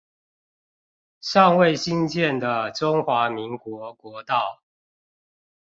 [1.19, 4.63] 尚未興建的中華民國國道